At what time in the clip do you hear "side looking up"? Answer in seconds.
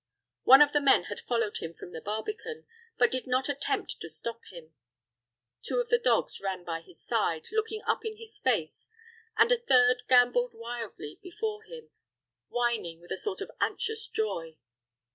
7.05-8.03